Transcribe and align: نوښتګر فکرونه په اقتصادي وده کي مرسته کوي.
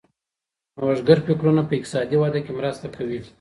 نوښتګر 0.77 1.17
فکرونه 1.27 1.61
په 1.65 1.73
اقتصادي 1.77 2.15
وده 2.19 2.39
کي 2.45 2.51
مرسته 2.59 2.87
کوي. 2.95 3.19